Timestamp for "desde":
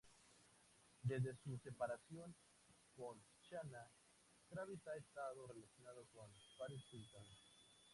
1.03-1.35